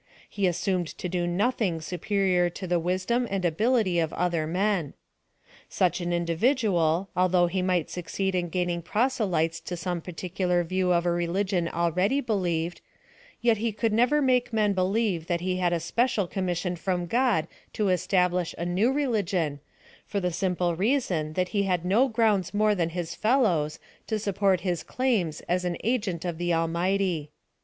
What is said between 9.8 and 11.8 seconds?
particular view of a religion